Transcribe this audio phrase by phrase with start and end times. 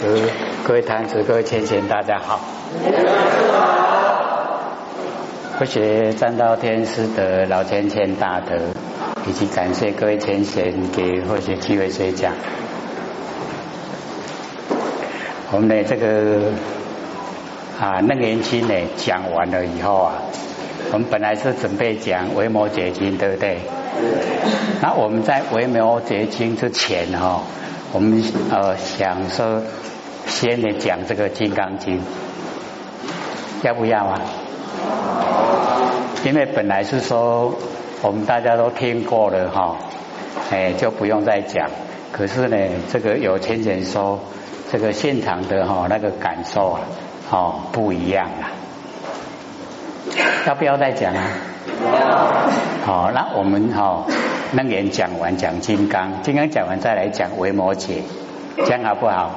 [0.00, 0.30] 师、
[0.62, 2.38] 各位坛子、各位千贤，大家好。
[5.58, 8.56] 佛学占道天师的老千千大德，
[9.26, 12.32] 以及感谢各位前贤给佛学机会学讲。
[15.50, 16.52] 我们的这个
[17.80, 20.14] 啊楞严经呢讲完了以后啊，
[20.92, 23.58] 我们本来是准备讲维摩诘经，对不对？
[24.80, 27.42] 那我们在维摩诘经之前哈。
[27.90, 29.62] 我们呃想说，
[30.26, 31.98] 先来讲这个《金刚经》，
[33.62, 34.20] 要不要啊？
[36.24, 37.54] 因为本来是说
[38.02, 39.76] 我们大家都听过了哈，
[40.50, 41.70] 哎就不用再讲。
[42.12, 42.56] 可是呢，
[42.92, 44.20] 这个有钱人说，
[44.70, 46.80] 这个现场的哈那个感受啊，
[47.30, 48.52] 哦不一样啊。
[50.46, 51.22] 要不要再讲啊？
[52.84, 54.04] 好，那我们哈。
[54.54, 58.00] 楞严讲完讲金刚，金刚讲完再来讲维摩诘，
[58.56, 59.30] 这样好不好？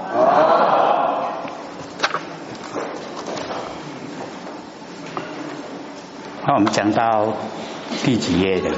[6.48, 7.28] 那我们讲到
[8.04, 8.70] 第几页的？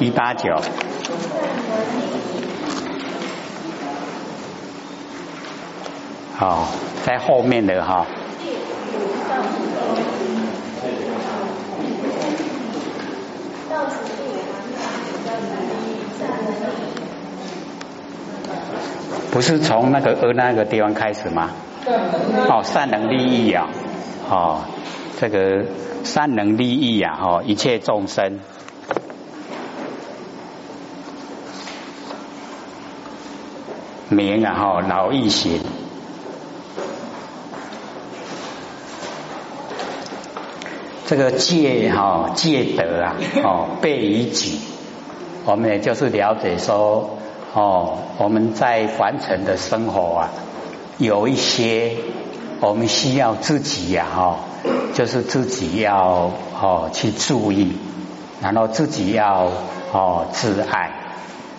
[0.00, 0.56] 一八九。
[6.36, 6.68] 好，
[7.06, 8.04] 在后面的哈。
[19.30, 21.50] 不是从那个呃那个地方开始吗？
[22.48, 23.68] 哦，善能利益啊，
[24.28, 24.60] 哦，
[25.18, 25.64] 这个
[26.04, 28.38] 善能利益啊，哦，一切众生，
[34.10, 35.60] 名啊，哈，劳逸行，
[41.06, 44.60] 这个戒哈戒德啊，哦，备于己，
[45.46, 47.16] 我们也就是了解说。
[47.52, 50.30] 哦，我们在凡尘的生活啊，
[50.98, 51.96] 有一些
[52.60, 54.36] 我们需要自己呀，哈，
[54.94, 57.72] 就是自己要哦去注意，
[58.40, 59.50] 然后自己要
[59.92, 60.92] 哦自爱，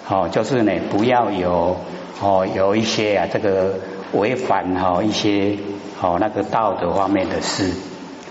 [0.08, 1.76] 哦，就是呢不要有
[2.22, 3.74] 哦有一些啊这个
[4.14, 5.58] 违反哈一些
[6.02, 7.70] 哦那个道德方面的事，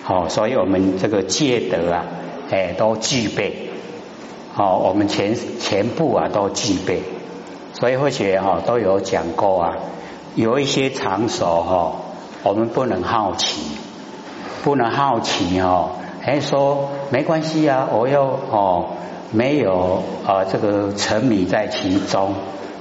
[0.08, 2.04] 哦，所以我们这个戒德啊，
[2.50, 3.68] 哎都具备，
[4.56, 7.02] 哦，我们全全部啊都具备。
[7.80, 9.76] 所以或许哈都有讲过啊，
[10.34, 11.92] 有一些场所哈，
[12.42, 13.62] 我们不能好奇，
[14.62, 15.92] 不能好奇哦。
[16.22, 18.90] 哎，说没关系啊，我又哦
[19.32, 22.34] 没有啊这个沉迷在其中，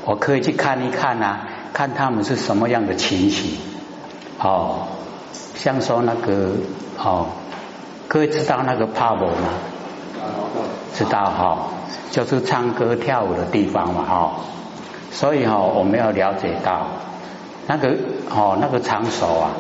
[0.03, 3.57] 我可以去看一看啊，看他们是什么样的情形。
[4.37, 4.87] 哦，
[5.55, 6.55] 像说那个
[7.01, 7.27] 哦，
[8.09, 9.47] 各位知道那个帕博吗？
[10.93, 11.57] 知道哈，
[12.11, 14.31] 就是唱歌跳舞的地方嘛哈。
[15.11, 16.87] 所以哈，我们要了解到
[17.67, 17.95] 那个
[18.29, 19.51] 哦，那个场所啊，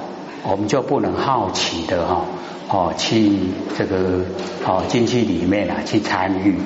[0.43, 2.25] 我们就不能好奇的哈
[2.69, 3.39] 哦去
[3.77, 4.23] 这个
[4.65, 6.59] 哦进去里面啊去参与，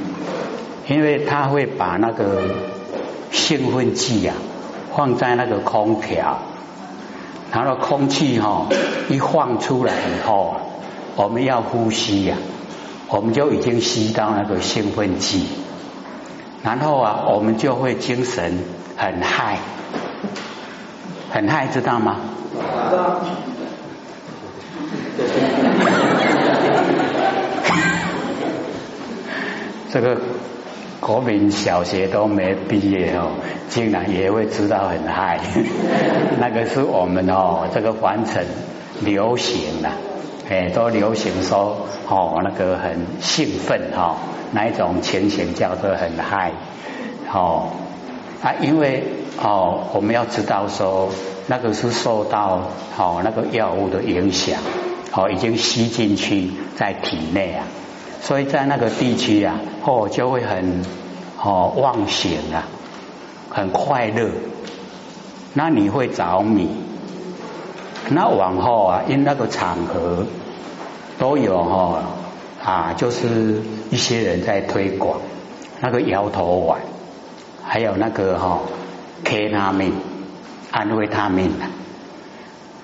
[0.87, 2.41] 因为他会把那个
[3.31, 4.35] 兴奋剂啊
[4.95, 6.39] 放在那个空调，
[7.51, 8.67] 然后空气哈
[9.09, 10.55] 一放出来以后，
[11.15, 12.37] 我们要呼吸呀，
[13.07, 15.47] 我们就已经吸到那个兴奋剂。
[16.63, 18.59] 然后啊，我们就会精神
[18.95, 19.57] 很嗨，
[21.29, 22.15] 很嗨，知道吗？
[29.91, 30.17] 这个
[30.99, 33.33] 国民小学都没毕业哦，
[33.69, 35.39] 竟然也会知道很嗨，
[36.39, 38.45] 那个是我们哦，这个凡尘
[39.01, 39.89] 流行的，
[40.49, 44.17] 哎，都流行说哦，那个很兴奋哈。
[44.51, 46.51] 哪一种情形叫做很嗨？
[47.33, 47.69] 哦
[48.43, 49.03] 啊，因为
[49.41, 51.09] 哦，我们要知道说，
[51.47, 52.61] 那个是受到
[52.97, 54.61] 哦那个药物的影响，
[55.13, 57.63] 哦已经吸进去在体内啊，
[58.21, 60.83] 所以在那个地区啊，哦就会很
[61.41, 62.67] 哦妄想啊，
[63.49, 64.29] 很快乐，
[65.53, 66.69] 那你会着迷。
[68.09, 70.25] 那往后啊，因那个场合
[71.17, 72.03] 都有哈。
[72.63, 73.61] 啊，就是
[73.91, 75.19] 一些人在推广
[75.81, 76.79] 那个摇头丸，
[77.61, 78.61] 还有那个哈
[79.25, 79.91] K 他命、
[80.71, 81.51] 安慰他命，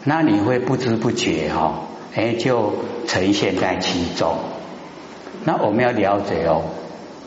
[0.03, 1.75] 那你会不知不觉哈，
[2.13, 2.73] 哎，就
[3.07, 4.35] 呈现在其中。
[5.45, 6.63] 那我们要了解哦，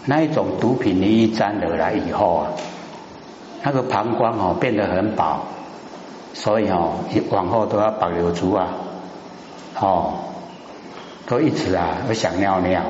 [0.05, 2.49] 那一种毒品你一沾而来以后啊，
[3.63, 5.47] 那个膀胱哦变得很饱，
[6.35, 8.69] 所以哦，往后都要保留住啊，
[9.81, 10.15] 哦。
[11.25, 12.83] 都一直啊，我想尿尿，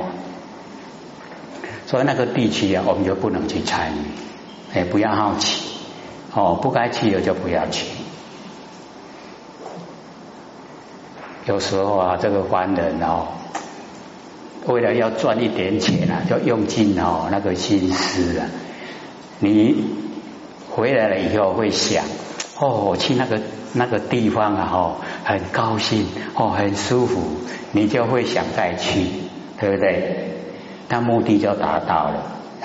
[1.85, 3.97] 所以那个地区啊，我们就不能去参与，
[4.73, 5.77] 哎，不要好奇
[6.33, 7.85] 哦，不该去的就不要去。
[11.45, 13.27] 有时候啊，这个凡人哦，
[14.65, 18.47] 为了要赚一点钱啊，就用尽哦那个心思啊。
[19.39, 19.85] 你
[20.71, 22.03] 回来了以后会想，
[22.59, 23.39] 哦，我去那个
[23.73, 26.05] 那个地方啊，哦，很高兴，
[26.35, 27.21] 哦，很舒服，
[27.71, 29.07] 你就会想再去，
[29.59, 30.29] 对不对？
[30.89, 32.23] 那目的就达到了，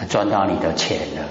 [0.08, 1.24] 赚到你的钱了。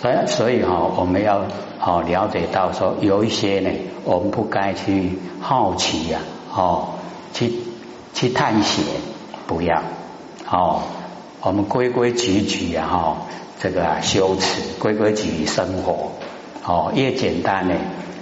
[0.00, 1.42] 所以，所以哈，我们要
[1.78, 3.70] 好了解到说，有一些呢，
[4.04, 6.20] 我们不该去好奇呀。
[6.54, 6.88] 哦，
[7.34, 7.52] 去
[8.14, 8.82] 去探险，
[9.46, 9.82] 不要
[10.50, 10.82] 哦。
[11.40, 13.16] 我们规规矩矩啊，哈，
[13.60, 16.12] 这个修持，规规矩矩生活，
[16.68, 17.74] 哦，越简单呢，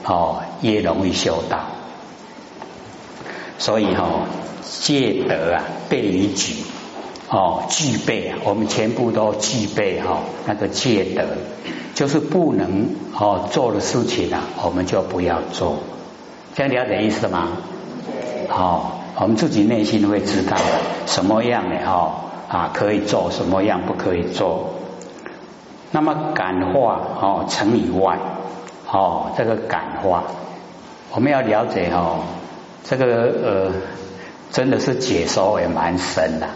[0.05, 1.59] 哦，越容易修道。
[3.59, 4.05] 所以哈，
[4.63, 6.55] 戒德啊，备于举，
[7.29, 11.25] 哦，具备啊，我们全部都具备哈，那个戒德，
[11.95, 15.79] 就是不能哦做的事情啊，我们就不要做。
[16.55, 17.49] 这样了解意思吗？
[18.49, 20.57] 好，我们自己内心会知道
[21.07, 24.76] 什么样的哈啊可以做，什么样不可以做。
[25.91, 28.19] 那么感化哦，成以外
[28.91, 30.25] 哦，这个感化
[31.13, 32.21] 我们要了解哦，
[32.85, 33.73] 这个呃
[34.51, 36.49] 真的是解说也蛮深的。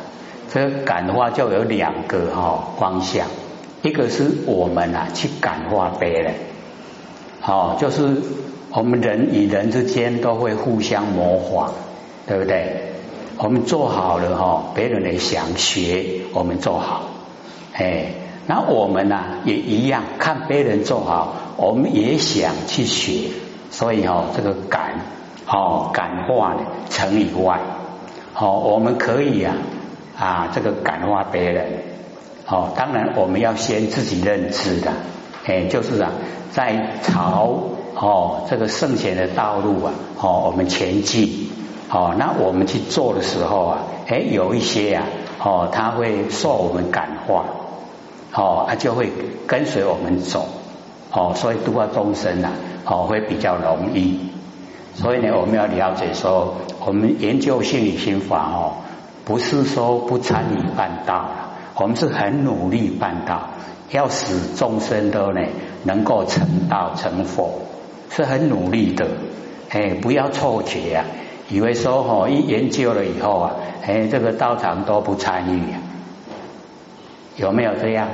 [0.52, 3.26] 这个感化就有两个哈方向，
[3.82, 6.34] 一个是我们啊去感化别人，
[7.40, 8.22] 好就是。
[8.72, 11.72] 我们人与人之间都会互相模仿，
[12.24, 12.92] 对不对？
[13.36, 17.06] 我们做好了哈，别人也想学我们做好，
[17.72, 18.12] 哎，
[18.50, 23.30] 那我们呢也一样，看别人做好，我们也想去学，
[23.70, 24.98] 所以哈，这个感
[25.46, 27.60] 哦感化呢成以外，
[28.32, 29.54] 好，我们可以啊
[30.18, 31.84] 啊这个感化别人，
[32.48, 34.90] 哦，当然我们要先自己认知的，
[35.46, 36.10] 哎，就是啊
[36.50, 37.70] 在朝。
[37.92, 41.50] 哦，这个圣贤的道路啊，哦，我们前进，
[41.90, 45.06] 哦，那我们去做的时候啊，哎，有一些啊，
[45.44, 47.44] 哦，他会受我们感化，
[48.32, 49.10] 哦，他就会
[49.46, 50.46] 跟随我们走，
[51.12, 52.52] 哦，所以度化众生啊，
[52.84, 54.30] 哦，会比较容易。
[54.94, 56.54] 所以呢，我们要了解说，
[56.84, 58.72] 我们研究心理心法哦，
[59.24, 63.50] 不是说不参与办道了，我们是很努力办道，
[63.90, 65.40] 要使众生都呢
[65.84, 67.60] 能够成道成佛。
[68.12, 69.06] 是很努力的，
[69.68, 71.04] 哎，不要错觉啊，
[71.48, 73.52] 以为说哦，一研究了以后啊，
[73.86, 75.62] 哎，这个道场都不参与，
[77.40, 78.08] 有没有这样？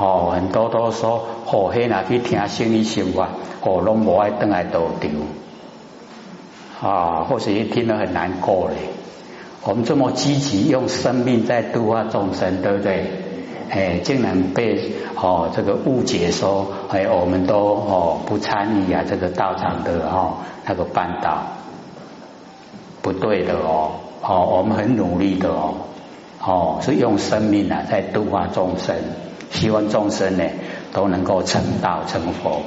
[0.00, 3.28] 哦，很多都说哦，黑哪去听心理心法，
[3.60, 5.10] 哦，拢无爱等来多丢，
[6.80, 8.76] 啊，或许听了很难过嘞。
[9.64, 13.10] 我们这么积极用生命在度化众生，对不对？
[13.70, 21.42] 哎，竟然被哦这个误解说，哎，我们都哦不参与啊这个道场的哦那个办道，
[23.02, 23.90] 不对的哦
[24.22, 25.74] 哦，我们很努力的哦
[26.40, 28.96] 哦，是用生命啊在度化众生，
[29.50, 30.44] 希望众生呢
[30.92, 32.62] 都能够成道成佛。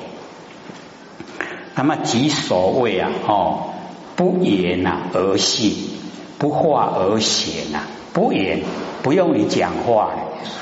[1.76, 3.70] 那么即所谓啊哦
[4.16, 5.74] 不言啊而信，
[6.38, 8.62] 不话而显啊，不言
[9.04, 10.12] 不用你讲话。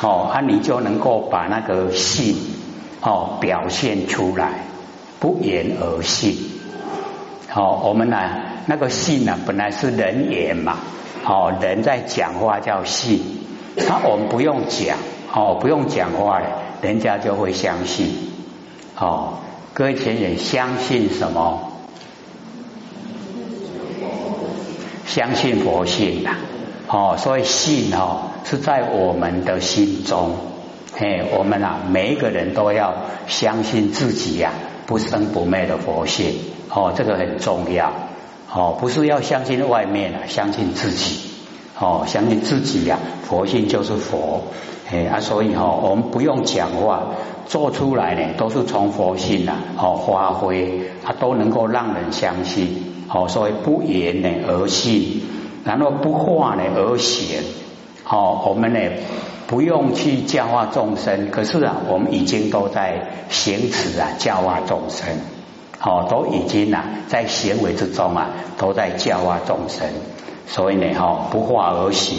[0.01, 2.35] 哦，啊，你就能够把那个信
[3.01, 4.65] 哦表现出来，
[5.19, 6.37] 不言而信。
[7.47, 8.17] 好，我们呢
[8.69, 10.77] 那个信呢本来是人言嘛，
[11.25, 13.19] 哦，人在讲话叫信，
[13.75, 14.95] 那我们不用讲，
[15.33, 16.45] 哦，不用讲话了，
[16.83, 18.29] 人家就会相信。
[18.95, 19.39] 哦，
[19.73, 21.71] 各位前人相信什么？
[25.07, 26.29] 相信佛性的。
[26.87, 30.35] 哦，所以信哦是在我们的心中，
[30.95, 32.93] 哎，我们啊每一个人都要
[33.25, 34.51] 相信自己呀
[34.85, 36.35] 不生不灭的佛性，
[36.69, 37.91] 哦，这个很重要，
[38.51, 41.19] 哦，不是要相信外面啊，相信自己，
[41.79, 44.41] 哦，相信自己呀，佛性就是佛，
[44.91, 47.03] 哎啊，所以哈，我们不用讲话，
[47.45, 55.21] 做出来呢都是从佛性啊，哦发挥，它都能够让人相信，哦，所以不言呢而信。
[55.65, 57.43] 然后不化呢而显，
[58.03, 58.79] 好，我们呢
[59.45, 65.09] 不用去教化众生，可是啊，我们已经都在行持啊教化众生，
[65.79, 69.87] 好，都已经啊在行为之中啊都在教化众生，
[70.45, 72.17] 所以呢，哈不化而行，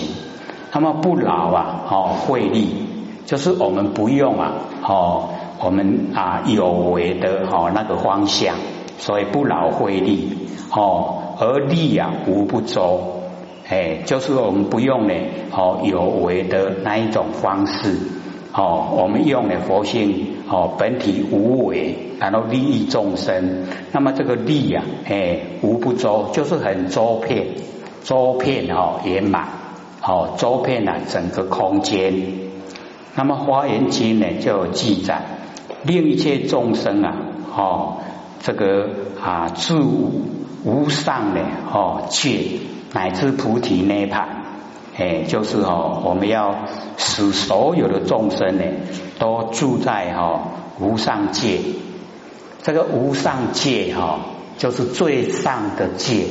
[0.72, 2.86] 那么不劳啊，好慧力，
[3.26, 4.52] 就是我们不用啊，
[4.82, 5.28] 哦，
[5.62, 8.56] 我们啊有为的哈那个方向，
[8.96, 13.20] 所以不劳慧力，哦，而力啊无不周。
[13.68, 15.14] 哎，就是我们不用呢，
[15.52, 17.98] 哦，有为的那一种方式，
[18.52, 23.66] 哦，我们用的佛性，哦，本体无为，然后利益众生。
[23.92, 27.46] 那么这个利呀，哎，无不周，就是很周遍，
[28.02, 29.46] 周遍哦，圆满，
[30.02, 32.12] 哦，周遍了整个空间。
[33.14, 35.22] 那么《华严经》呢，就有记载，
[35.84, 37.14] 令一切众生啊，
[37.56, 37.96] 哦，
[38.42, 38.88] 这个
[39.22, 40.24] 啊，住
[40.64, 41.42] 无上的
[41.72, 42.40] 哦界，
[42.92, 44.39] 乃至菩提涅盘。
[45.00, 46.54] 哎，就是哦，我们要
[46.98, 48.64] 使所有的众生呢，
[49.18, 50.42] 都住在哈
[50.78, 51.58] 无上界。
[52.62, 54.20] 这个无上界哈，
[54.58, 56.26] 就是最上的界。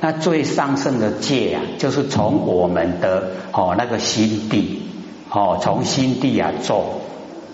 [0.00, 4.82] 那最上圣的界啊，就是从我们的哦那个心地
[5.28, 7.00] 哦，从心地啊做，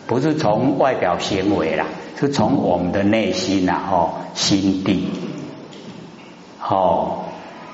[0.06, 1.86] 不是从外表行为啦，
[2.20, 5.08] 是从我们的内心呐哦心地。
[6.60, 7.20] 哦，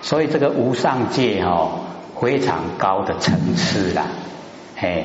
[0.00, 1.70] 所以这个无上界哈。
[2.20, 4.06] 非常高的层次啦，
[4.76, 5.04] 嘿，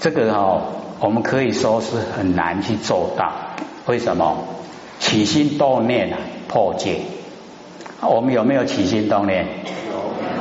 [0.00, 0.62] 这个哦，
[1.00, 3.32] 我们可以说是很难去做到。
[3.86, 4.36] 为什么？
[4.98, 7.00] 起心动念啊，破戒。
[8.00, 9.46] 我们有没有起心动念？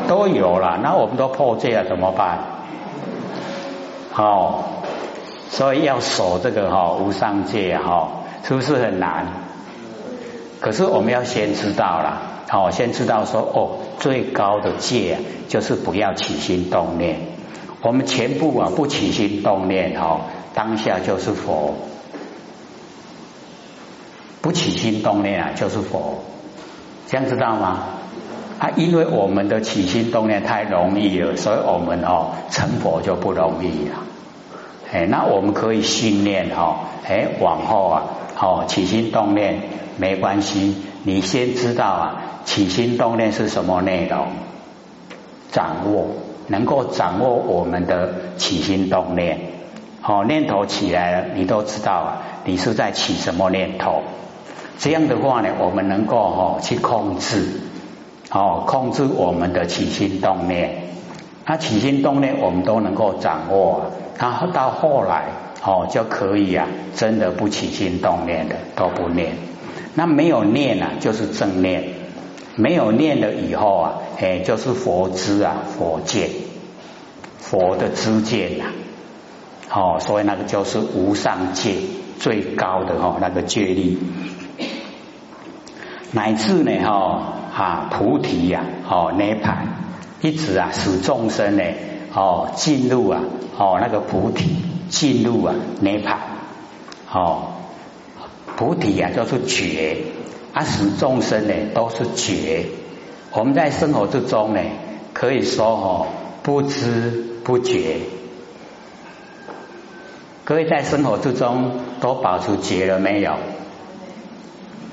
[0.07, 0.79] 都有了。
[0.81, 2.39] 那我们都破戒了，怎么办？
[4.11, 4.63] 好，
[5.49, 8.09] 所以要守这个哈无上戒哈，
[8.43, 9.25] 是不是很难？
[10.59, 12.21] 可是我们要先知道了。
[12.47, 13.71] 好，先知道说哦，
[14.01, 17.19] 最高的戒就是不要起心动念。
[17.81, 20.21] 我们全部啊不起心动念哈，
[20.53, 21.75] 当下就是佛。
[24.41, 26.23] 不起心动念啊就是佛，
[27.07, 27.83] 这样知道吗？
[28.57, 33.97] 啊，因为我们的起心动念太容易了，所以我们哦成佛就不容易了。
[34.91, 38.03] 哎，那我们可以训练哈，哎，往后啊，
[38.39, 39.61] 哦起心动念
[39.97, 42.23] 没关系，你先知道啊。
[42.45, 44.27] 起心动念是什么内容？
[45.51, 46.07] 掌握，
[46.47, 49.39] 能够掌握我们的起心动念。
[50.01, 54.01] 好，念头起来了，你都知道啊，你是在起什么念头？
[54.79, 57.61] 这样的话呢，我们能够哦去控制，
[58.31, 60.83] 哦，控制我们的起心动念。
[61.45, 65.25] 那起心动念我们都能够掌握，然后到后来
[65.63, 69.33] 哦就可以啊，真的不起心动念的都不念。
[69.93, 72.00] 那没有念啊，就是正念。
[72.55, 76.29] 没有念了以后啊，哎，就是佛知啊，佛见，
[77.39, 78.65] 佛的知见呐，
[79.69, 81.75] 哦，所以那个就是无上界
[82.19, 83.97] 最高的哈那个戒力，
[86.11, 89.67] 乃至呢哈啊菩提呀，哦涅盘，
[90.21, 91.63] 一直啊使众生呢
[92.13, 93.21] 哦进入啊
[93.57, 94.49] 哦那个菩提，
[94.89, 96.19] 进入啊涅盘，
[97.11, 97.53] 哦
[98.57, 99.97] 菩提呀就是觉。
[100.53, 102.65] 啊，使众生呢都是觉，
[103.31, 104.59] 我们在生活之中呢，
[105.13, 106.07] 可以说哦
[106.43, 107.99] 不知不觉。
[110.43, 113.37] 各位在生活之中都保持觉了没有？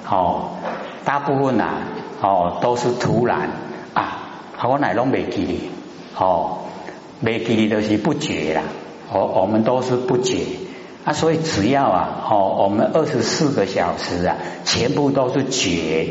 [0.08, 0.50] 哦，
[1.04, 1.82] 大部分呐，
[2.20, 3.50] 哦都是突然
[3.94, 4.18] 啊，
[4.62, 5.70] 我乃拢没记哩，
[6.16, 6.58] 哦
[7.20, 8.62] 没记哩都是不觉啦，
[9.12, 10.67] 我我们都是不觉。
[11.08, 14.36] 啊，所以只要啊，哦，我们二十四个小时啊，
[14.66, 16.06] 全部都是觉，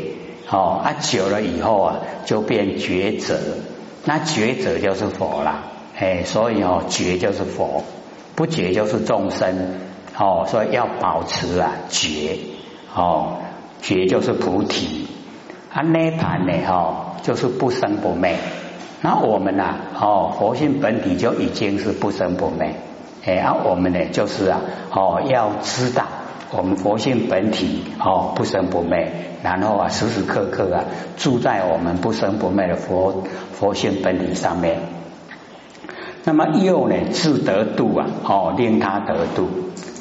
[0.50, 3.38] 哦，啊，久了以后啊，就变觉者，
[4.04, 5.60] 那觉者就是佛了，
[5.96, 7.84] 哎，所以哦，觉就是佛，
[8.34, 9.78] 不觉就是众生，
[10.18, 12.36] 哦，所以要保持啊觉，
[12.92, 13.36] 哦，
[13.80, 15.06] 觉就是菩提，
[15.72, 18.34] 啊，涅盘呢，哈，就是不生不灭，
[19.02, 22.74] 那我们呐，哦，佛性本体就已经是不生不灭。
[23.24, 24.60] 哎，啊，我们呢，就是啊，
[24.90, 26.04] 哦，要知道
[26.50, 30.84] 我们佛性本体哦，不生不灭，然后啊，时时刻刻啊，
[31.16, 34.78] 住在我们不生不灭的佛佛性本体上面。
[36.24, 39.48] 那么又呢，自得度啊，哦，令他得度，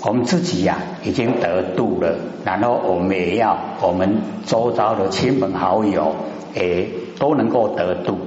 [0.04, 6.16] 我们自己呀，已经得度了，然后我们也要我们周遭的亲朋好友，
[6.56, 6.86] 哎，
[7.20, 8.18] 都能够得度。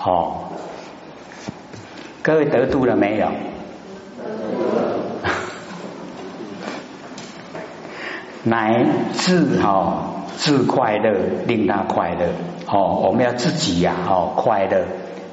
[0.00, 0.44] 哦，
[2.22, 3.28] 各位得度了没有？
[8.44, 10.02] 乃自哈
[10.36, 11.12] 自快乐，
[11.46, 12.26] 令他快乐。
[12.66, 14.84] 哦，我们要自己呀，哦快乐，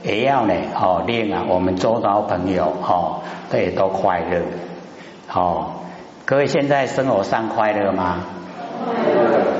[0.04, 4.42] 也要呢，哦令啊我们周遭朋友，哦对都快乐。
[5.34, 5.74] 哦，
[6.26, 8.20] 各位现在生活上快乐吗？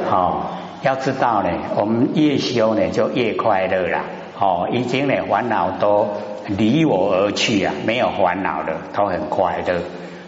[0.10, 0.52] 好，
[0.84, 4.04] 要知道呢，我们越修呢就越快乐啦。
[4.40, 6.08] 哦，已经呢烦恼都
[6.48, 9.82] 离我而去啊，没有烦恼了，都很快乐。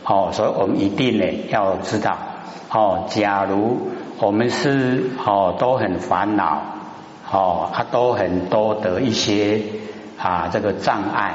[0.03, 2.17] 哦，所以我们一定呢要知道。
[2.69, 6.61] 哦，假如我们是哦都很烦恼，
[7.31, 9.61] 哦，他都很多的一些
[10.17, 11.33] 啊这个障碍，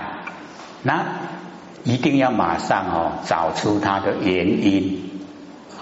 [0.83, 1.05] 那
[1.85, 5.11] 一定要马上哦找出它的原因，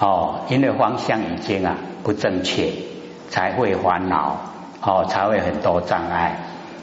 [0.00, 2.72] 哦，因为方向已经啊不正确，
[3.28, 4.36] 才会烦恼，
[4.82, 6.36] 哦，才会很多障碍。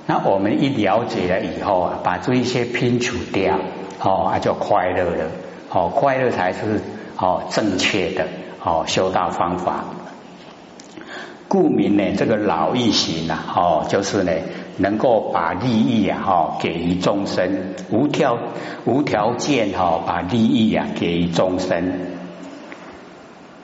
[0.08, 3.60] 那我们一了解了以后啊，把这一些拼除掉，
[4.00, 5.32] 哦，就快乐了，
[5.70, 6.82] 哦，快乐才是
[7.18, 8.26] 哦正确的
[8.64, 9.84] 哦修道方法。
[11.50, 14.32] 故名呢，这个老易行啊，哦，就是呢，
[14.78, 18.38] 能够把利益啊，哈，给予众生，无条
[18.86, 22.16] 无条件哈，把利益啊给予众生。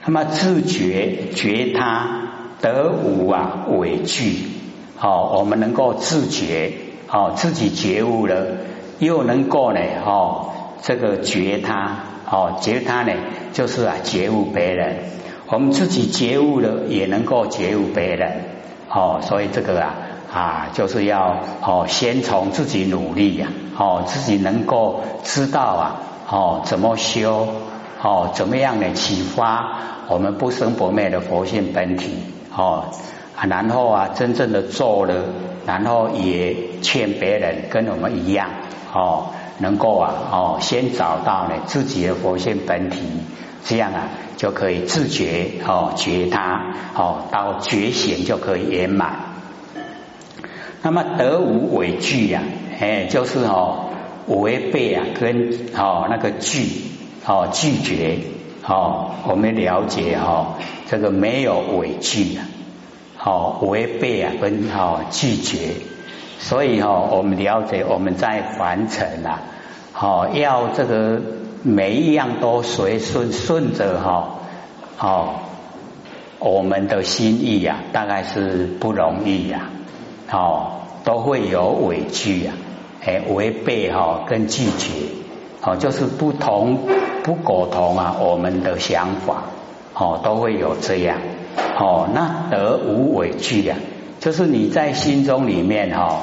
[0.04, 2.28] 那么自觉觉他
[2.60, 4.44] 得无啊畏惧，
[4.96, 6.72] 好，我们能够自觉，
[7.06, 8.46] 好，自己觉悟了，
[8.98, 10.50] 又能够呢，哦，
[10.82, 11.98] 这个觉他，
[12.30, 13.12] 哦，觉他呢，
[13.52, 14.96] 就是啊，觉悟别人。
[15.46, 18.44] 我们自己觉悟了，也能够觉悟别人，
[18.88, 19.94] 哦，所以这个啊
[20.32, 27.48] 啊，就是要哦，先从自己努力呀，哦，自己能够知道啊，哦，怎么修，
[28.02, 32.10] 哦，怎么样的启发我们不生不灭的佛性本体，
[32.56, 32.86] 哦，
[33.42, 35.14] 然后啊，真正的做了，
[35.66, 38.48] 然后也劝别人跟我们一样，
[38.92, 39.26] 哦，
[39.58, 42.98] 能够啊，哦，先找到呢自己的佛性本体。
[43.66, 49.16] 这样啊，就可以自觉哦，觉他哦，到觉醒就可以圆满。
[50.82, 52.42] 那么得无畏惧呀，
[52.78, 53.86] 哎，就是哦，
[54.26, 56.66] 违背啊，跟哦那个拒
[57.24, 58.18] 哦拒绝
[58.66, 62.44] 哦，我们了解哦，这个没有畏惧啊，
[63.24, 65.76] 哦违背啊跟哦拒绝，
[66.38, 69.42] 所以哦，我们了解我们在凡尘啊，
[69.98, 71.20] 哦要这个。
[71.66, 74.34] 每一样都随顺顺着哈，
[74.98, 75.36] 哦，
[76.38, 79.70] 我们的心意呀，大概是不容易呀，
[80.30, 82.52] 哦，都会有委屈呀，
[83.02, 84.90] 哎，违背哈跟拒绝，
[85.62, 86.80] 哦，就是不同
[87.22, 89.44] 不苟同啊，我们的想法，
[89.94, 91.16] 哦，都会有这样，
[91.78, 93.76] 哦，那得无委屈呀，
[94.20, 96.20] 就是你在心中里面哈。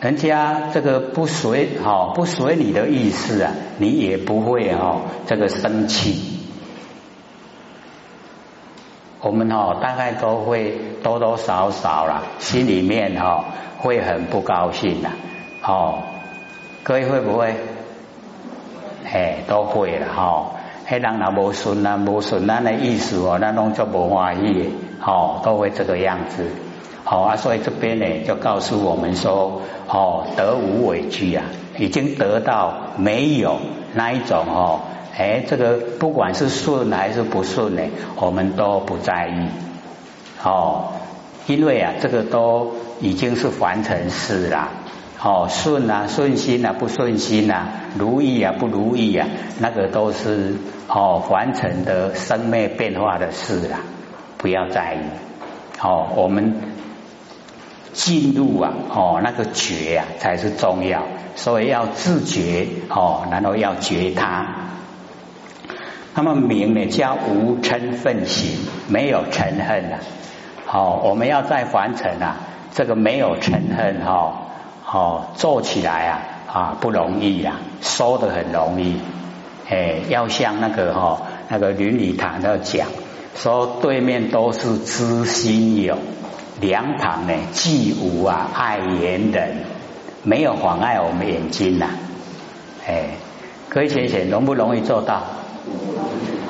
[0.00, 6.40] 人家这个不随哈不随你的意思啊，你也不会哈这个生气。
[9.20, 13.44] 我们哈大概都会多多少少啦，心里面哈
[13.78, 15.10] 会很不高兴的。
[15.64, 16.02] 哦，
[16.82, 17.54] 各位会不会？
[19.04, 20.52] 哎，都会了哈。
[20.92, 26.44] 黑人那无顺啊，无顺咱的意思哦，那拢就无欢喜，哦，都会这个样子。
[27.02, 31.44] 好啊，所以这边呢就告诉我们说，哦，得无畏惧啊，
[31.78, 33.56] 已经得到没有
[33.94, 34.80] 那一种哦，
[35.16, 37.80] 哎，这个不管是顺还是不顺呢，
[38.16, 39.48] 我们都不在意，
[40.44, 40.88] 哦，
[41.46, 44.68] 因为啊，这个都已经是凡尘事啦，
[45.24, 49.28] 哦，顺啊，顺心啊，不顺心啊，如意啊，不如意啊，
[49.60, 50.56] 那个都是
[50.88, 53.80] 哦，凡尘的生灭变化的事啦，
[54.38, 54.98] 不要在意，
[55.80, 56.54] 哦，我们。
[57.94, 61.02] 进入啊，哦，那个觉啊才是重要，
[61.36, 64.46] 所以要自觉哦，然后要觉他。
[66.14, 68.56] 那么名呢叫无嗔恨行，
[68.88, 69.98] 没有嗔恨啊。
[70.64, 72.36] 好，我们要在凡尘啊，
[72.72, 74.51] 这个没有嗔恨哈，
[74.92, 76.20] 哦做起来啊
[76.52, 79.00] 啊不容易呀，说的很容易。
[79.70, 82.88] 哎，要像那个哈，那个伦理堂要讲，
[83.34, 85.96] 说对面都是知心友。
[86.60, 89.64] 两旁呢，既无啊爱眼人，
[90.22, 91.88] 没有妨碍我们眼睛呐。
[92.86, 93.16] 哎，
[93.70, 95.22] 各位浅浅容不容易做到？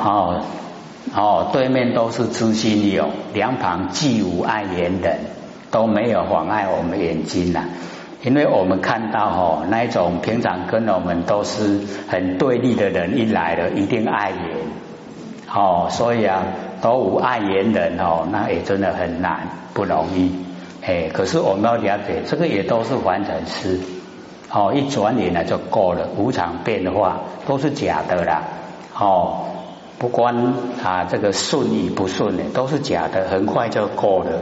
[0.01, 0.43] 哦
[1.15, 5.21] 哦，对面都是知心友，两旁既无爱眼人，
[5.71, 7.65] 都没有妨碍我们眼睛呐。
[8.23, 14.57] 因为我们看到哦，那一种平常跟我们都是很对立的人一来了，一定碍眼。
[15.55, 16.45] 哦，所以啊。
[16.83, 20.35] 都无爱言人哦，那也真的很难，不容易。
[20.85, 23.79] 哎，可是我们要了解，这个也都是凡尘事。
[24.51, 28.43] 哦，一转眼呢就过了，无常变化都是假的啦。
[28.99, 29.45] 哦，
[30.01, 30.35] 不管
[30.83, 34.41] 啊这个顺与不顺的，都是假的，很快就过了。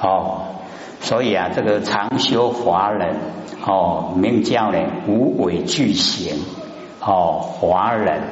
[0.00, 0.42] 哦，
[1.02, 3.16] 所以啊，这个长修华人
[3.66, 6.36] 哦，名叫呢无畏惧行
[7.00, 8.22] 哦，华人。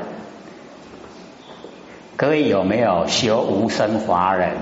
[2.16, 4.52] 各位有没有修无生华人？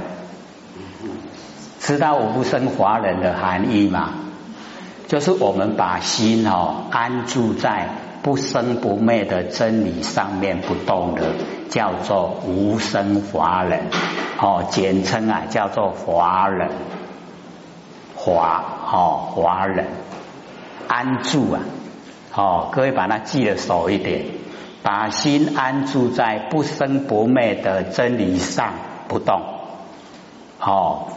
[1.81, 4.11] 知道无生华人的含义吗？
[5.07, 7.89] 就是我们把心哦安住在
[8.23, 11.23] 不生不灭的真理上面不动的，
[11.69, 13.87] 叫做无生华人
[14.41, 16.71] 哦，简称啊叫做华人，
[18.35, 18.63] 华
[18.93, 19.87] 哦华人
[20.87, 21.61] 安住啊
[22.35, 24.25] 哦，各位把它记得熟一点。
[24.81, 28.75] 把心安住在不生不灭的真理上
[29.09, 29.43] 不动，
[30.59, 31.09] 好，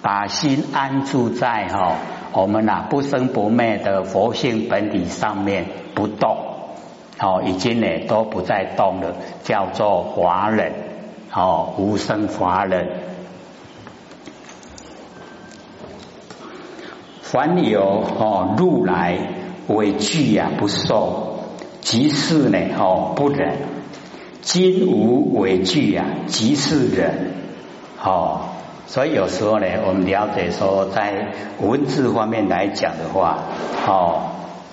[0.00, 1.98] 把心安住在哈
[2.32, 6.36] 我们呐不生不灭的佛性本体上面不动，
[7.18, 10.72] 好，已经呢都不再动了，叫做华人，
[11.28, 13.01] 好，无生华人。
[17.32, 17.80] 凡有
[18.18, 19.16] 哦入来
[19.66, 21.38] 畏惧呀不受，
[21.80, 23.54] 即是呢哦不忍；
[24.42, 27.32] 今无畏惧呀，即是忍。
[28.04, 28.40] 哦，
[28.86, 33.38] 所以有时候呢，我们了解说，在文字方面来讲的话，
[33.88, 34.24] 哦，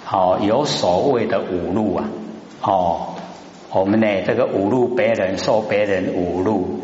[0.04, 2.10] 好有所谓的五路啊，
[2.62, 3.08] 哦，
[3.72, 6.82] 我们呢这个五路别人受别人五路，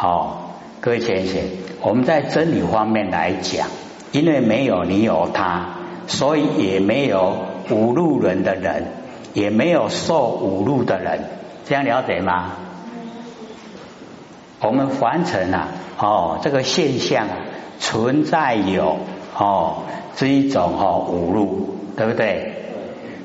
[0.00, 0.36] 哦，
[0.80, 1.42] 各位先生，
[1.80, 3.66] 我们在真理方面来讲。
[4.12, 5.66] 因为没有你有他，
[6.06, 7.36] 所以也没有
[7.70, 8.86] 五路人的人，
[9.34, 11.24] 也没有受五路的人，
[11.66, 12.52] 这样了解吗？
[14.60, 15.68] 我们凡尘啊，
[15.98, 17.28] 哦，这个现象
[17.78, 18.96] 存在有
[19.36, 19.84] 哦
[20.16, 22.54] 这一种哦五路，对不对？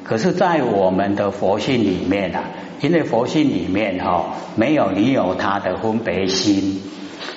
[0.03, 2.43] 可是，在我们的佛性里面啊，
[2.81, 6.83] 因为佛性里面哈没有你有他的分别心，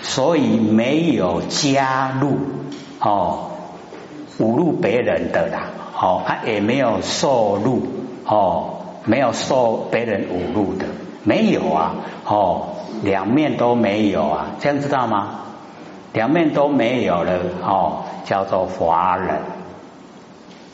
[0.03, 2.37] 所以没有加入。
[3.01, 3.51] 哦，
[4.39, 5.69] 侮辱别人的啦，
[6.01, 7.87] 哦，他也没有受辱，
[8.25, 10.87] 哦，没有受别人侮辱的，
[11.25, 12.69] 没有啊，哦，
[13.03, 15.41] 两面都没有啊，这样知道吗？
[16.13, 19.41] 两面都没有了，哦，叫做华人，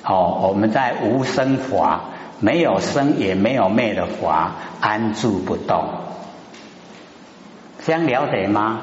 [0.04, 2.02] 哦，我们在无生华，
[2.38, 5.84] 没有生也没有灭的华，安住不动，
[7.84, 8.80] 这样了解吗？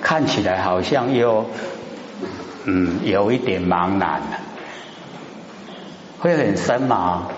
[0.00, 1.46] 看起来好像又
[2.64, 4.40] 嗯有一点茫然了，
[6.20, 7.28] 会很深吗？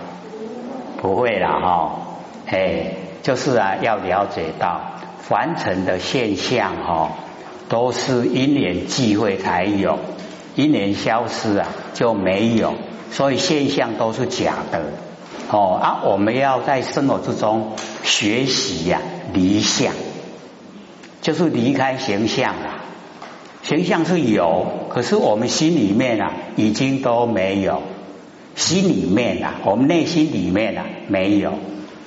[1.01, 1.99] 不会啦哈，
[2.47, 4.81] 哎，就是啊，要了解到
[5.19, 7.11] 凡尘的现象哈，
[7.67, 9.99] 都是因缘际会才有，
[10.55, 12.75] 因缘消失啊就没有，
[13.11, 14.81] 所以现象都是假的
[15.49, 17.73] 哦啊，我们要在生活之中
[18.03, 19.01] 学习呀
[19.33, 19.93] 离相。
[21.23, 22.83] 就是离开形象了，
[23.63, 27.81] 形象是有，可是我们心里面啊，已经都没有。
[28.55, 31.53] 心里面啊，我们内心里面啊，没有。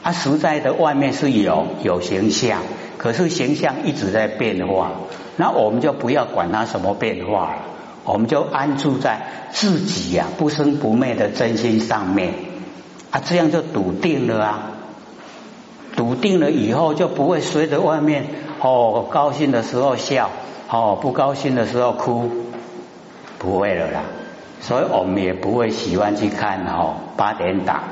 [0.02, 2.60] 啊，实在的外面是有有形象，
[2.98, 4.92] 可是形象一直在变化。
[5.38, 7.62] 那我们就不要管它什么变化了，
[8.04, 12.34] 我们就安住在自己呀不生不灭的真心上面
[13.10, 14.72] 啊，这样就笃定了啊。
[15.96, 18.26] 笃定了以后，就不会随着外面。
[18.60, 20.30] 哦，高兴的时候笑，
[20.70, 22.30] 哦，不高兴的时候哭，
[23.38, 24.02] 不会了啦。
[24.60, 27.82] 所以我们也不会喜欢去看哦八点档，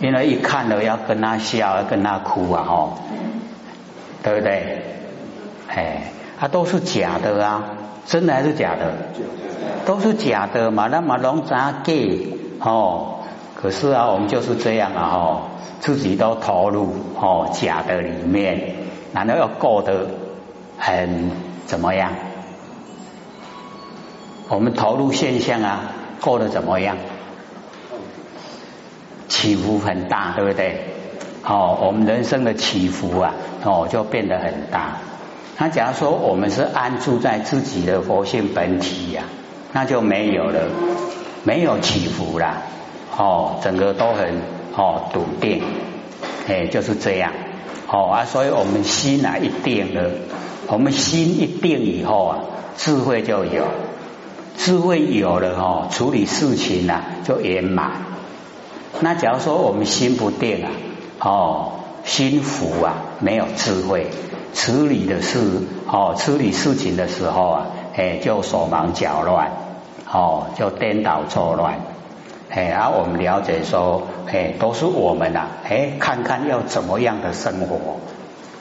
[0.00, 2.92] 因为一看了要跟他笑，要跟他哭啊，哦，
[4.22, 4.84] 对不对？
[5.68, 7.64] 哎，它都是假的啊，
[8.06, 8.92] 真的还是假的？
[9.86, 12.28] 都是假的嘛，那么龙杂给
[12.60, 13.13] 哦，
[13.64, 15.42] 可是啊，我们就是这样啊，哦，
[15.80, 18.74] 自己都投入哦假的里面。
[19.12, 20.06] 难道要过得
[20.76, 21.30] 很
[21.64, 22.12] 怎么样？
[24.50, 25.80] 我们投入现象啊，
[26.20, 26.98] 过得怎么样？
[29.28, 30.84] 起伏很大，对不对？
[31.42, 33.32] 哦，我们人生的起伏啊，
[33.64, 34.98] 哦，就变得很大。
[35.56, 39.22] 那假如说我们是安住在自己的佛性本体呀，
[39.72, 40.68] 那就没有了，
[41.44, 42.58] 没有起伏了。
[43.16, 44.42] 哦，整个都很
[44.76, 45.62] 哦笃定，
[46.48, 47.32] 哎，就是这样。
[47.86, 50.10] 哦啊，所以我们心啊一定了，
[50.66, 52.38] 我们心一定以后啊，
[52.76, 53.64] 智慧就有，
[54.56, 57.92] 智慧有了哦，处理事情啊就圆满。
[59.00, 60.70] 那假如说我们心不定啊，
[61.20, 61.72] 哦，
[62.04, 64.08] 心浮啊，没有智慧，
[64.54, 65.38] 处理的事
[65.86, 69.52] 哦，处理事情的时候啊，哎，就手忙脚乱，
[70.10, 71.93] 哦，就颠倒错乱。
[72.54, 77.98] 哎，而我们了解说，哎，都是我们呐，哎，看看要怎么样的生活，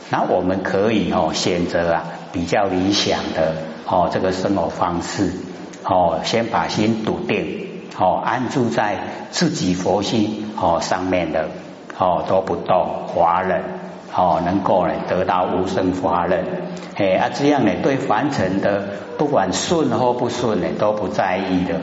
[0.10, 3.54] 那我们可以哦选择啊比较理想的
[3.86, 5.34] 哦这个生活方式，
[5.84, 7.68] 哦，先把心笃定，
[8.00, 8.98] 哦安住在
[9.30, 11.50] 自己佛心哦上面的，
[11.96, 13.62] 哦都不动，华人
[14.16, 16.44] 哦能够呢得到无生华人，
[16.96, 18.86] 哎啊这样呢对凡尘的
[19.20, 21.76] 不管顺或不顺呢都不在意的。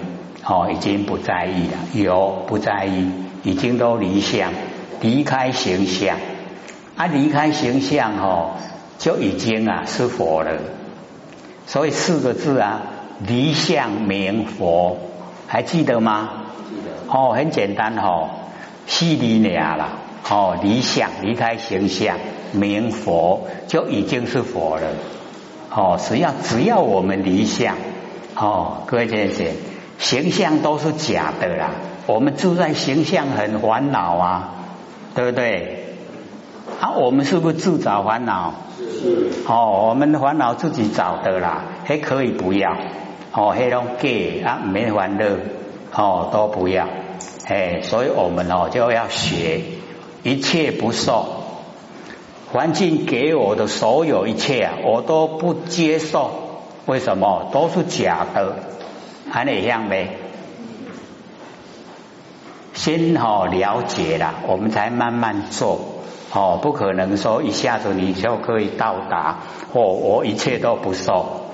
[0.50, 3.08] 哦，已经不在意了，有不在意，
[3.44, 4.52] 已经都离相，
[5.00, 6.16] 离开形象，
[6.96, 8.56] 啊，离开形象哦，
[8.98, 10.58] 就已经啊是佛了。
[11.66, 12.82] 所以四个字啊，
[13.24, 14.98] 离相明佛，
[15.46, 16.30] 还记得吗？
[16.68, 17.16] 记得。
[17.16, 18.30] 哦，很简单哦，
[18.86, 19.90] 细离俩了，
[20.28, 22.18] 哦，离相离开形象，
[22.50, 24.88] 明佛就已经是佛了。
[25.72, 27.76] 哦，只要只要我们离相，
[28.34, 29.52] 哦，各位姐姐，
[30.00, 31.70] 形象都是假的啦。
[32.06, 34.54] 我们住在形象很烦恼啊，
[35.14, 35.84] 对不对？
[36.80, 38.54] 啊，我们是不是自找烦恼？
[38.78, 39.30] 是。
[39.46, 42.74] 哦，我们的烦恼自己找的啦，还可以不要。
[43.32, 45.36] 哦，黑龙给啊，没烦乐，
[45.94, 46.88] 哦，都不要。
[47.46, 49.60] 哎，所以我们哦就要学，
[50.22, 51.26] 一切不受。
[52.50, 56.30] 环境给我的所有一切啊，我都不接受。
[56.86, 57.50] 为什么？
[57.52, 58.56] 都是假的，
[59.30, 60.16] 还哪样呗？
[62.74, 65.80] 先哦了解了，我们才慢慢做。
[66.32, 69.40] 哦，不可能说一下子你就可以到达。
[69.72, 71.50] 哦，我一切都不受。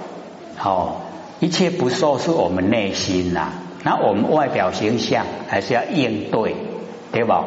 [0.63, 0.97] 哦，
[1.41, 3.53] 一切不受是我们内心呐。
[3.83, 6.57] 那我们外表形象还是要应对，
[7.13, 7.45] 对吧？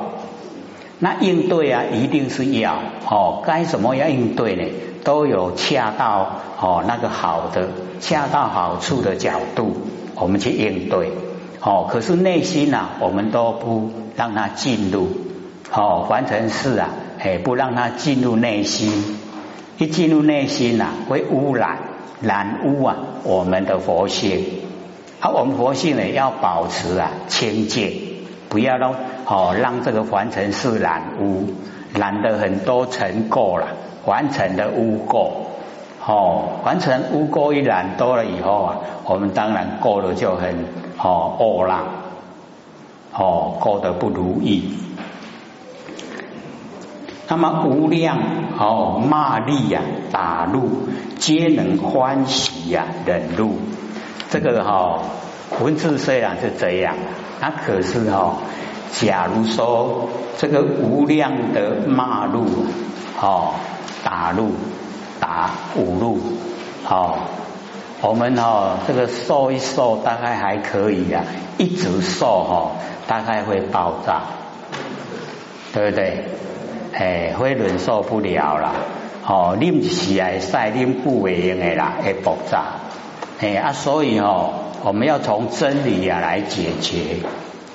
[1.00, 2.78] 那应对啊，一定是要
[3.10, 4.64] 哦，该什么要应对呢？
[5.04, 7.70] 都有恰到哦那个好的、
[8.02, 9.78] 恰到好处的角度，
[10.16, 11.12] 我们去应对
[11.62, 11.88] 哦。
[11.90, 15.08] 可是内心呐，我们都不让它进入
[15.72, 19.18] 哦，完成事啊，哎，不让它进入内心，
[19.78, 21.78] 一进入内心呐，会污染、
[22.20, 24.44] 染污啊我们的佛性。
[25.22, 28.10] 啊，我们佛性呢，要保持啊清净。
[28.50, 28.96] 不要让
[29.30, 31.54] 哦，让这个凡尘是染污，
[31.94, 33.68] 染的很多尘垢了，
[34.04, 35.30] 凡尘的污垢
[36.04, 40.66] 哦，凡尘污垢一染多了以后啊，我们当然过得就很
[40.98, 41.86] 哦恶浪
[43.14, 44.74] 哦，过得不如意。
[47.28, 48.18] 那么无量
[48.58, 50.88] 哦骂力呀打入，
[51.20, 53.52] 皆能欢喜呀忍入，
[54.32, 55.02] 这个哈
[55.62, 56.96] 文字虽然是这样。
[57.40, 58.38] 那可是哦，
[58.94, 62.46] 假如说这个无量的骂路
[63.22, 63.54] 哦，
[64.04, 64.52] 打路
[65.20, 66.20] 打五路
[66.88, 67.20] 哦，
[68.02, 71.24] 我们哦这个受一受大概还可以啊，
[71.58, 72.72] 一直受哈
[73.08, 74.22] 大概会爆炸，
[75.74, 76.26] 对不对？
[76.94, 78.74] 哎，会忍受不了了
[79.26, 82.64] 哦，拎起来晒拎不为用的啦，会爆炸
[83.40, 84.54] 哎啊，所以哦。
[84.82, 87.18] 我们要从真理啊来解决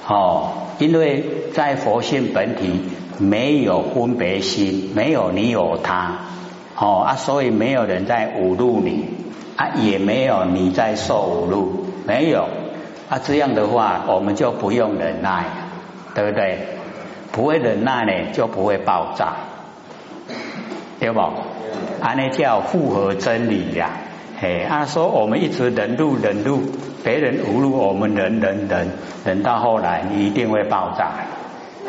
[0.06, 2.82] 哦，因为在佛性本体
[3.18, 6.18] 没有分别心，没有你有他
[6.76, 9.06] 哦啊，所以没有人在侮辱你
[9.56, 12.48] 啊，也没有你在受侮辱，没有
[13.08, 15.44] 啊，这样的话我们就不用忍耐，
[16.14, 16.58] 对不对？
[17.32, 19.34] 不会忍耐呢，就不会爆炸，
[21.00, 21.20] 对不？
[21.20, 23.90] 啊，那叫复合真理呀。
[24.40, 26.60] 哎，啊说我们一直忍辱忍辱，
[27.02, 28.90] 别人侮辱我们忍忍忍，
[29.24, 31.12] 忍到后来你一定会爆炸。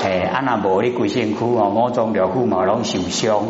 [0.02, 3.48] 哎，啊那无你鬼辛苦哦，某种疗苦嘛拢受伤。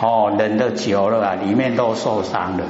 [0.00, 2.64] 哦，忍得久了啊，里面都受伤了。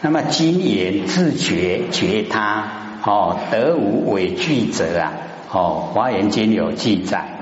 [0.00, 2.64] 那么今言自觉觉他，
[3.04, 5.12] 哦，得无畏惧者啊，
[5.50, 7.39] 哦，华严经有记载。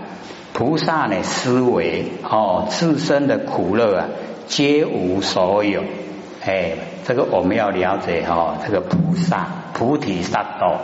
[0.58, 4.08] 菩萨呢，思维哦，自身的苦乐啊，
[4.48, 5.84] 皆无所有。
[6.44, 6.72] 哎，
[7.06, 10.80] 这个我们要了解哈，这个菩萨菩提萨埵。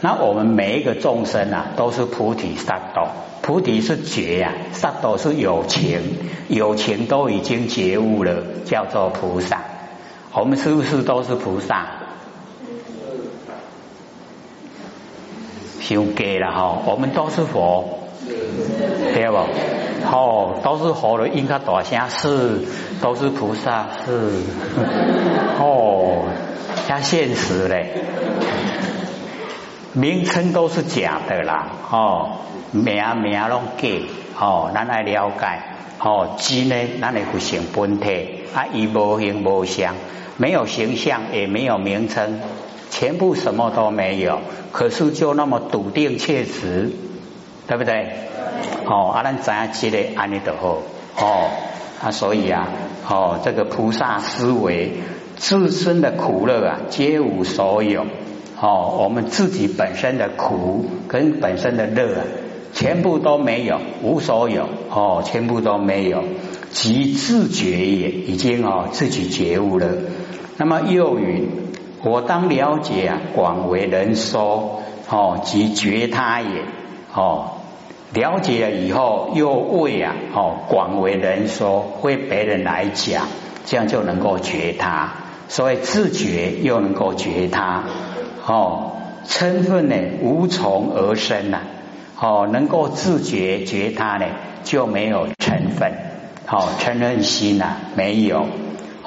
[0.00, 3.08] 那我们每一个众生啊，都是菩提萨埵。
[3.42, 5.98] 菩提是觉呀，萨埵是有情，
[6.46, 9.60] 有情都已经觉悟了，叫做菩萨。
[10.34, 11.84] 我们是不是都是菩萨？
[15.80, 16.52] 修给了。
[16.52, 18.04] 哈，我们都是佛。
[19.16, 19.38] 对不？
[20.12, 22.60] 哦，都是佛的，应该大声是，
[23.00, 24.42] 都是菩萨是，
[25.58, 26.24] 哦，
[26.86, 27.94] 加现实嘞，
[29.94, 32.32] 名称都是假的啦，哦，
[32.72, 33.88] 名名拢假，
[34.38, 35.62] 哦，咱来了解，
[35.98, 39.94] 哦，真呢，咱来不成本体，啊，伊无形无相，
[40.36, 42.38] 没有形象，也没有名称，
[42.90, 44.40] 全部什么都没有，
[44.72, 46.92] 可是就那么笃定确实。
[47.68, 48.12] 对不对？
[48.86, 50.78] 哦，阿难怎样积累安利的好？
[51.18, 51.48] 哦，
[52.02, 52.68] 啊，所以啊，
[53.08, 54.92] 哦，这个菩萨思维
[55.36, 58.06] 自身的苦乐啊，皆无所有。
[58.60, 62.22] 哦，我们自己本身的苦跟本身的乐啊，
[62.72, 64.68] 全部都没有，无所有。
[64.90, 66.22] 哦，全部都没有，
[66.70, 69.88] 即自觉也，已经哦自己觉悟了。
[70.58, 71.48] 那么又云：
[72.04, 74.82] 我当了解啊，广为人说。
[75.08, 76.48] 哦，即觉他也。
[77.14, 77.52] 哦。
[78.14, 83.26] 了解了以后，又为啊，哦，广为人说，为别人来讲，
[83.66, 85.12] 这样就能够觉他。
[85.48, 87.84] 所以自觉又能够觉他，
[88.46, 88.92] 哦，
[89.28, 91.60] 嗔恨呢无从而生呐，
[92.18, 94.26] 哦，能够自觉觉他呢
[94.64, 95.92] 就没有成分，
[96.48, 98.46] 哦，嗔恨心呐没有，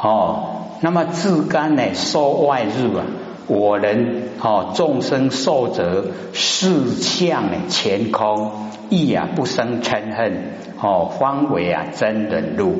[0.01, 3.05] 哦，那么自甘呢受外入啊，
[3.47, 8.51] 我人哦众生受则四相呢前空，
[8.89, 12.75] 亦啊不生嗔恨，哦，方为啊真人路，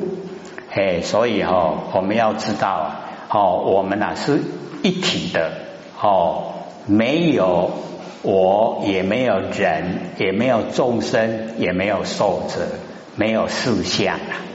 [0.70, 3.00] 嘿，所以哈我们要知道啊。
[3.32, 4.40] 哦，我们呐是
[4.82, 5.52] 一体的，
[6.00, 6.52] 哦，
[6.86, 7.70] 没有
[8.22, 12.66] 我，也没有人，也没有众生，也没有受者，
[13.14, 14.49] 没有四相啊。